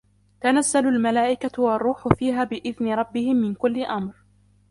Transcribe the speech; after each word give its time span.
تنزل 0.41 0.87
الملائكة 0.87 1.63
والروح 1.63 2.07
فيها 2.07 2.43
بإذن 2.43 2.87
ربهم 2.93 3.35
من 3.35 3.53
كل 3.55 3.79
أمر 3.85 4.13